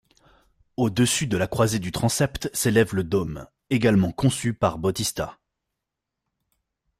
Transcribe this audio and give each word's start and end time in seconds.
Au-dessus 0.77 1.27
de 1.27 1.37
la 1.37 1.45
croisée 1.45 1.77
du 1.77 1.91
transept 1.91 2.49
s’élève 2.55 2.95
le 2.95 3.03
dôme, 3.03 3.45
également 3.69 4.11
conçu 4.11 4.51
par 4.55 4.79
Bautista. 4.79 5.37